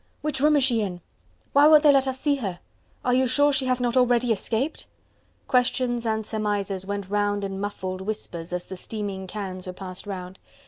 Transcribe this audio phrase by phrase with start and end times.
[0.21, 0.99] "Which room is she in?"
[1.53, 2.57] "Why won't they let us see her?"
[3.05, 4.87] "Are you sure she hath not already escaped?"
[5.47, 10.39] Questions and surmises went round in muffled whispers as the steaming cans were passed round.